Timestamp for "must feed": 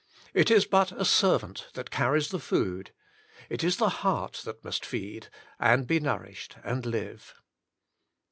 4.65-5.27